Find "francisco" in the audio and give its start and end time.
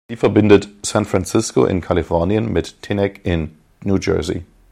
1.05-1.65